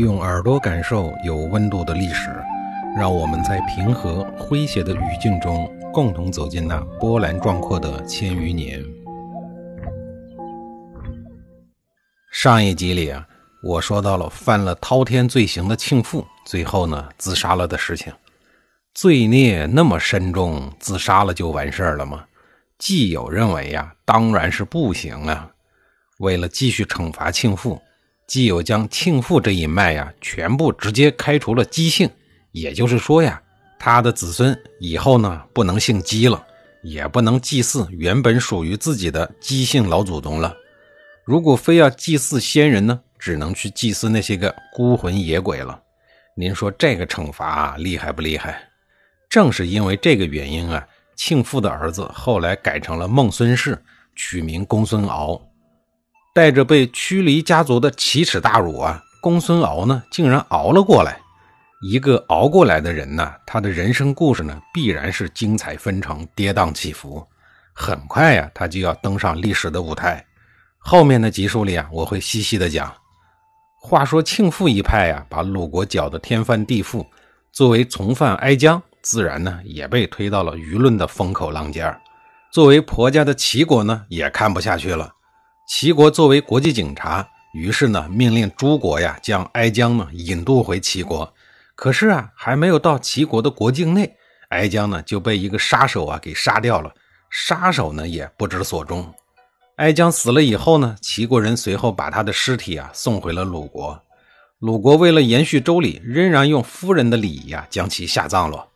[0.00, 2.30] 用耳朵感受有温度的历史，
[2.96, 8.82] 让我们在平和诙谐的语境中，共同走进那波澜壮阔的千余年。
[12.32, 13.28] 上一集里啊，
[13.62, 18.10] 我说到了犯了滔天罪行的庆父，最后呢自杀了的事情。
[18.94, 22.24] 罪孽那么深重，自杀了就完事儿了吗？
[22.78, 25.50] 季友认为呀，当然是不行啊。
[26.20, 27.78] 为了继续惩罚庆父。
[28.30, 32.08] 既有将庆父这一脉呀，全部直接开除了姬姓，
[32.52, 33.42] 也就是说呀，
[33.76, 36.40] 他的子孙以后呢不能姓姬了，
[36.84, 40.54] 也不能祭祀原本属于自己的姬姓老祖宗了。
[41.24, 45.82] 如果非要祭祀先人呢，只能去祭祀那些个孤魂野鬼了。
[46.36, 48.62] 您说这个惩罚厉害不厉害？
[49.28, 53.76] 正是因为这个原因啊，庆父的儿子后来改成了孟孙氏，
[54.14, 55.49] 取名公孙敖。
[56.32, 61.20] 带着被驱离家族的奇耻大辱啊，公孙敖呢竟然熬了过来。
[61.82, 67.26] 一个熬过来的人呢，他的人生故事呢必然是精彩纷呈、跌宕起伏。
[67.72, 70.24] 很快呀，他就要登上历史的舞台。
[70.78, 72.92] 后面的集数里啊，我会细细的讲。
[73.80, 77.06] 话说庆父一派呀，把鲁国搅得天翻地覆，
[77.50, 81.98] 作为从犯哀姜，自然呢也被推到了舆论的风口浪尖
[82.52, 85.10] 作为婆家的齐国呢，也看不下去了。
[85.72, 91.32] 齐国作为国际警察，于是呢命令诸国呀将哀姜呢引渡回齐国。
[91.76, 94.16] 可是啊，还没有到齐国的国境内，
[94.48, 96.92] 哀姜呢就被一个杀手啊给杀掉了。
[97.30, 99.14] 杀手呢也不知所终。
[99.76, 104.02] 哀姜死了以后呢，齐国人随后把他的尸体啊送回了鲁国。
[104.58, 108.66] 鲁国为了延续周礼，仍然用夫人的礼仪啊将其下葬了。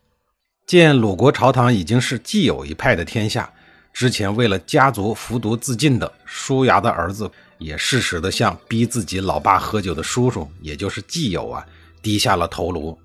[0.65, 3.53] 见鲁国朝堂已经是既有一派的天下。
[3.95, 11.65] 之前为了家族服毒自尽的叔牙的儿子，也适时的向逼自己老爸喝酒的叔叔，也就是季友啊，
[12.03, 12.99] 低下了头颅。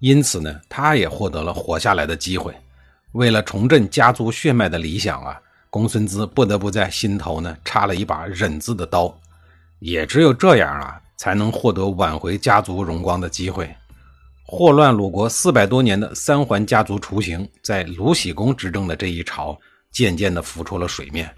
[0.00, 2.54] 因此呢，他也获得了活下来的机会。
[3.12, 5.40] 为了重振家族血脉的理想啊，
[5.70, 9.12] 公孙资不得不在心头呢插了一把忍字的刀。
[9.78, 13.74] 也只有这样啊，才能获得挽回家族荣光的机会。
[14.44, 19.58] 祸乱鲁国四百多年的三桓家族雏形，在鲁僖公执政的这一朝。
[19.92, 21.34] 渐渐地浮出了水面。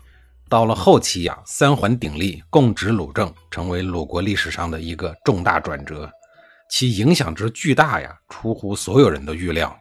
[0.48, 6.10] 到了后期呀，三桓鼎立，共执鲁政，成为鲁国历史上的一个重大转折，
[6.68, 9.74] 其影响之巨大呀，出乎所有人的预料。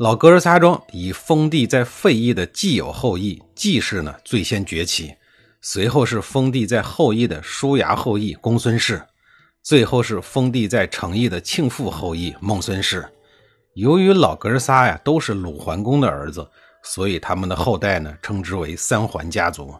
[0.00, 5.14] 老哥儿仨中，以封地在费邑的季友后裔季氏呢最先崛起，
[5.60, 9.00] 随后是封地在后邑的叔牙后裔公孙氏，
[9.62, 13.08] 最后是封地在成邑的庆父后裔孟孙氏。
[13.74, 16.50] 由于老哥儿仨呀都是鲁桓公的儿子。
[16.86, 19.74] 所以他们的后代呢，称之为三桓家族。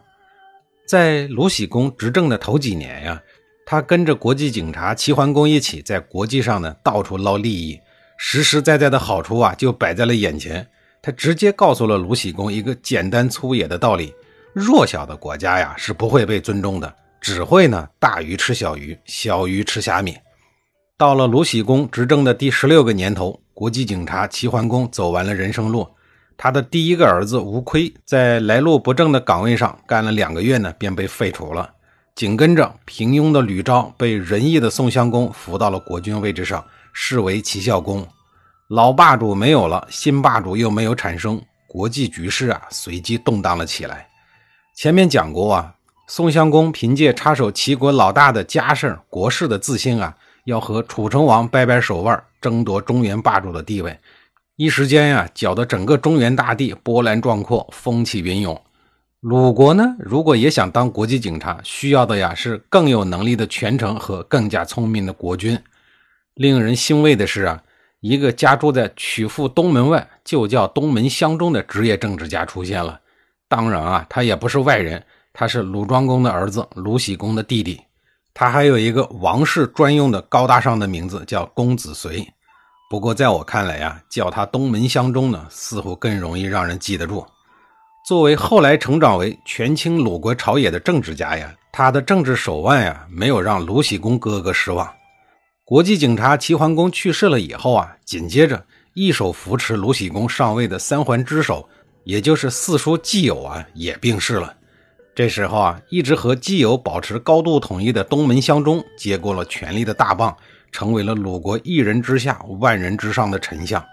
[0.85, 3.21] 在鲁僖公执政的头几年呀，
[3.65, 7.79] 他跟着国际警察齐桓公一起在国际上呢到处捞利益，
[8.17, 10.67] 实实在在的好处啊就摆在了眼前。
[11.01, 14.13] 他直接告诉了鲁僖公一个简单粗野的道理：
[14.53, 20.17] 弱小的国家呀是不会被尊重的，只会呢大鱼吃小鱼，小鱼吃虾米。
[20.97, 25.87] 到了鲁僖公执政的第十六个年头，国际警察齐桓公走完了人生路。
[26.37, 31.71] 他的第一个儿子吴亏在来路不正的岗位上干了两个月呢，便被废除了。
[32.13, 38.07] 紧跟着，平庸的吕昭被仁义的宋襄公扶到了国君位置上，视为齐孝公。
[38.69, 44.07] 老霸主没有了，新霸主又没有产生，国际局势啊随即动荡了起来。
[44.75, 45.73] 前面讲过啊，
[46.07, 50.15] 宋襄公凭借插手齐国老大的家事国事的自信啊，
[50.45, 53.97] 要和楚成王掰掰手腕，争夺中原霸主的地位。
[54.57, 58.59] 一时间呀，搅得整个中原大地波澜壮阔，风起云涌。
[59.19, 65.55] 鲁国呢，如果也想当国际警察，需要的呀是更有能力的权臣和更加聪明的国君。
[66.33, 67.61] 令人欣慰的是啊，
[67.99, 72.99] 一个家住在曲阜东门外，就叫东门乡中的职业政治家出现了。
[73.47, 77.79] 当然啊，他也不是外人，他是鲁庄公的儿子，鲁僖公的弟弟。
[78.33, 82.27] 他还有一个王室专用的高大上的名字，叫公子绥。
[82.89, 87.25] 不过，在我看来呀，叫他东门相中呢，似乎更容易让人记得住。
[88.07, 94.89] 作为后来成长为权倾鲁国朝野的政治家呀，他的政治手腕呀，没有让鲁僖公哥哥失望。
[95.65, 101.67] 国际警察齐桓公去世了以后啊，紧接着一手扶持鲁僖公上位的三桓之首，
[102.05, 104.55] 也就是四叔季友啊，也病逝了。
[105.13, 110.33] 这时候啊，一直和季友保持高度统一的东门相中接过了权力的大棒。
[110.77, 113.83] 成为了鲁国一人之下、万人之上的丞相。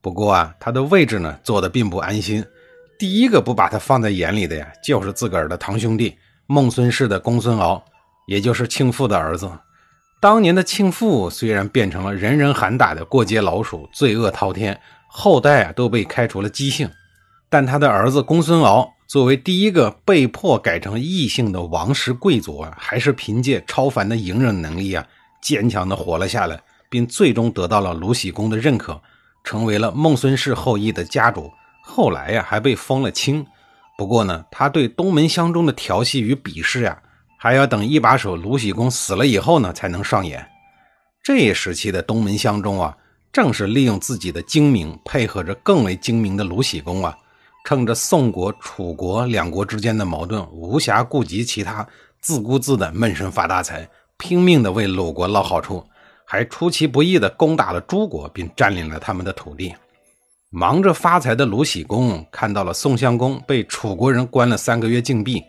[0.00, 2.44] 不过啊，他的位置呢，坐的并不安心。
[2.96, 6.16] 第一个不把他放在眼里的呀，就是自个儿的堂兄弟
[6.46, 7.84] 孟孙氏的公孙敖，
[8.28, 9.50] 也就是庆父的儿子。
[10.20, 16.88] 当年的庆父虽然变成了人人喊打的过街老鼠，罪恶滔天，后代啊都被开除了姬姓，
[17.50, 25.04] 但他的儿子公孙敖作为第一个被迫改成异姓的王室贵族啊，还是凭借超凡的隐忍能力啊，
[25.42, 26.58] 坚强的活了下来，
[26.88, 28.98] 并最终得到了鲁僖公的认可，
[29.44, 31.50] 成为了孟孙氏后裔的家主。
[31.82, 33.44] 后来呀，还被封了卿。
[33.98, 37.02] 不过呢，他对东门乡中的调戏与鄙视呀。
[37.36, 40.48] 还要等一把手卢喜公死了以后呢，才能上演。
[41.24, 42.96] 这一时期的东门相中啊，
[43.32, 47.18] 正是利用自己的精明，配合着更为精明的卢喜公啊，
[47.64, 51.84] 趁着宋国、楚国两国之间的矛盾，无暇顾及其他，
[52.20, 53.88] 自顾自的闷声发大财，
[54.22, 55.84] 拼命的为鲁国捞好处，
[56.24, 59.74] 还出其不意的攻打了诸国，并占领了他们的土地。
[60.48, 65.42] 忙着发财的卢喜公看到了宋襄公被楚国人关了三个月禁闭。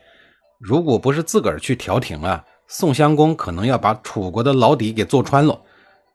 [0.60, 5.62] 如果不是自个儿去调停啊，宋襄公可能要把楚国的牢底给坐穿了。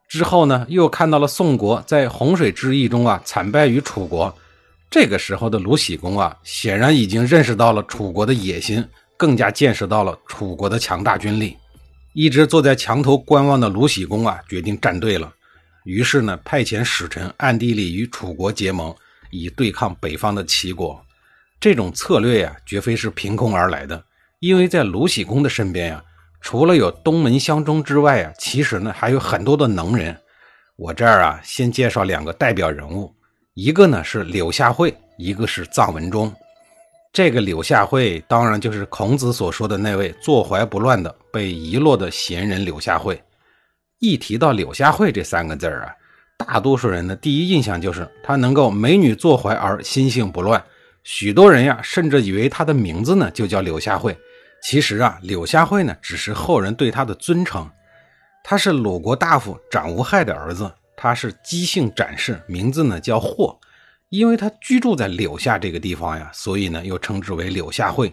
[0.09, 4.35] 之后呢，又看到了宋国在洪水之役中啊惨败于楚国。
[4.91, 8.85] 这个时候的鲁僖公啊，显然已经认识到了楚国的野心，
[9.17, 11.57] 更加见识到了楚国的强大军力。
[12.21, 15.33] 一直坐在墙头观望的鲁僖公啊，决定站队了。
[15.85, 18.93] 于是呢，派遣使臣暗地里与楚国结盟，
[19.31, 21.01] 以对抗北方的齐国。
[21.61, 24.03] 这种策略呀，绝非是凭空而来的。
[24.41, 26.03] 因为在鲁僖公的身边呀，
[26.41, 30.19] 除了有东门相中之外啊，其实呢还有很多的能人。
[30.75, 33.15] 我这儿啊，先介绍两个代表人物，
[33.55, 36.35] 一个呢是柳下惠，一个是臧文忠。
[37.19, 43.21] 这个柳下惠当然就是孔子所说的那位坐怀不乱的被遗落的贤人柳下惠。
[43.99, 45.91] 一提到柳下惠这三个字儿啊，
[46.37, 50.63] 大多数人的第一印象就是他能够美女坐怀而心性不乱。
[51.03, 54.17] 许多人呀，甚至以为他的名字呢就叫柳下惠。
[54.63, 57.69] 其实啊，柳下惠呢，只是后人对他的尊称。
[58.45, 63.59] 他是鲁国大夫长无害的儿子，他是姬姓展氏，名字呢叫霍。
[64.09, 68.13] 因为他居住在柳下这个地方呀，所以呢又称之为柳下惠。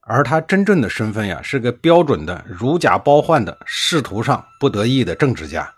[0.00, 5.68] 而他真正的身份呀，是个标准的如假包换的仕途上不得意的政治家。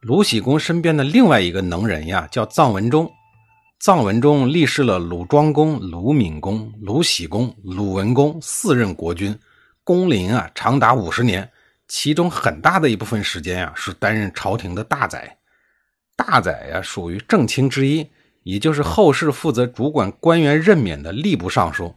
[0.00, 3.10] 鲁喜公身边的另外一个能人呀，叫臧文忠。
[3.80, 9.38] 臧文忠历仕了鲁庄公、鲁闵公、鲁喜公、鲁文公四任国君。
[9.84, 11.48] 工龄啊长达五十年，
[11.86, 15.38] 其中很大的一部分时间呀是担任朝廷的大宰。
[16.16, 18.04] 大宰呀属于正卿之一，
[18.42, 21.94] 也就是后世负责主管官员任免的吏部尚书，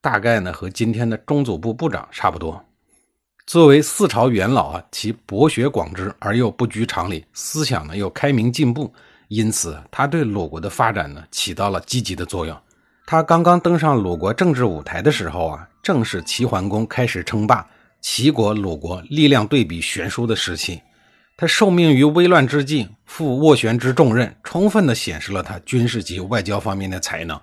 [0.00, 2.64] 大概呢和今天的中组部部长差不多。
[3.46, 8.92] 作为四朝元老啊，其博学广知而又不拘常理，思想呢又开明进步，
[9.28, 12.56] 因此他对鲁国的发展呢起到了积极的作用。
[13.06, 15.68] 他刚刚登上鲁国政治舞台的时候啊。
[15.82, 17.66] 正是齐桓公开始称霸，
[18.00, 20.80] 齐国、鲁国力量对比悬殊的时期。
[21.42, 27.36] 他受命于危乱之际，负斡旋之重任，充分的显示了他军事及外交方面的才能。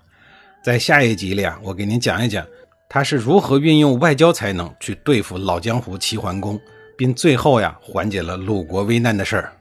[0.63, 2.47] 在下一集里啊，我给您讲一讲
[2.87, 6.57] 他是如何运用外交才能去对付老江湖齐桓公，
[6.97, 9.51] 并最后呀缓解了鲁国危难的事儿。